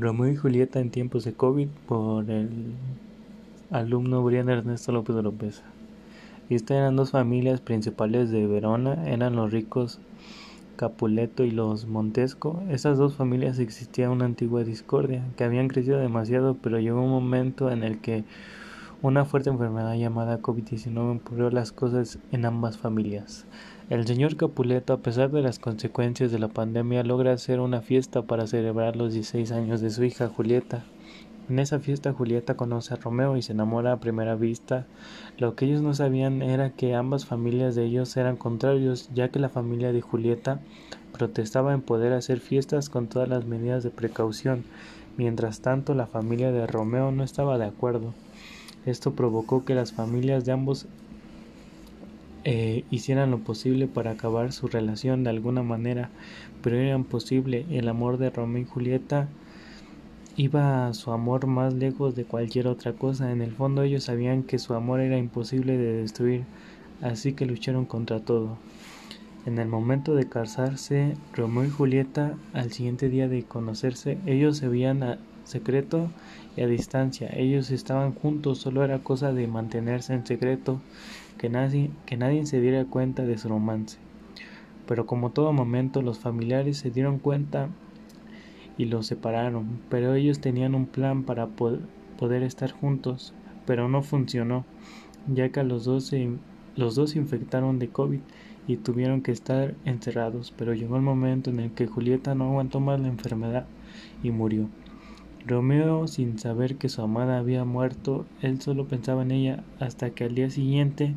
[0.00, 2.48] Romeo y Julieta en tiempos de COVID por el
[3.70, 5.62] alumno Brian Ernesto López López.
[6.48, 10.00] Estas eran dos familias principales de Verona, eran los ricos
[10.76, 12.62] Capuleto y los Montesco.
[12.70, 17.70] Estas dos familias existía una antigua discordia, que habían crecido demasiado, pero llegó un momento
[17.70, 18.24] en el que
[19.02, 23.46] una fuerte enfermedad llamada COVID-19 empeoró las cosas en ambas familias.
[23.88, 28.20] El señor Capuleto, a pesar de las consecuencias de la pandemia, logra hacer una fiesta
[28.22, 30.84] para celebrar los 16 años de su hija Julieta.
[31.48, 34.86] En esa fiesta Julieta conoce a Romeo y se enamora a primera vista.
[35.38, 39.38] Lo que ellos no sabían era que ambas familias de ellos eran contrarios, ya que
[39.38, 40.60] la familia de Julieta
[41.16, 44.64] protestaba en poder hacer fiestas con todas las medidas de precaución,
[45.16, 48.12] mientras tanto la familia de Romeo no estaba de acuerdo.
[48.86, 50.86] Esto provocó que las familias de ambos
[52.44, 56.10] eh, hicieran lo posible para acabar su relación de alguna manera,
[56.62, 57.66] pero era imposible.
[57.70, 59.28] El amor de Romeo y Julieta
[60.36, 63.30] iba su amor más lejos de cualquier otra cosa.
[63.30, 66.44] En el fondo ellos sabían que su amor era imposible de destruir,
[67.02, 68.56] así que lucharon contra todo.
[69.46, 74.66] En el momento de casarse, Romeo y Julieta, al siguiente día de conocerse, ellos se
[74.66, 75.18] a
[75.50, 76.08] secreto
[76.56, 77.28] y a distancia.
[77.32, 80.80] Ellos estaban juntos, solo era cosa de mantenerse en secreto
[81.36, 83.98] que nadie, que nadie se diera cuenta de su romance.
[84.86, 87.68] Pero como todo momento los familiares se dieron cuenta
[88.78, 93.34] y los separaron, pero ellos tenían un plan para poder estar juntos,
[93.66, 94.64] pero no funcionó,
[95.32, 96.30] ya que los dos se,
[96.76, 98.20] los dos se infectaron de COVID
[98.66, 102.80] y tuvieron que estar encerrados, pero llegó el momento en el que Julieta no aguantó
[102.80, 103.66] más la enfermedad
[104.22, 104.68] y murió.
[105.46, 110.24] Romeo, sin saber que su amada había muerto, él solo pensaba en ella hasta que
[110.24, 111.14] al día siguiente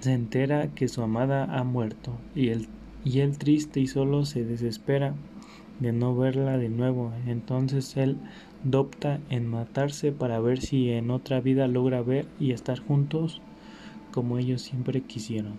[0.00, 2.66] se entera que su amada ha muerto y él,
[3.04, 5.14] y él triste y solo se desespera
[5.80, 7.12] de no verla de nuevo.
[7.26, 8.16] Entonces él
[8.72, 13.40] opta en matarse para ver si en otra vida logra ver y estar juntos
[14.12, 15.54] como ellos siempre quisieron.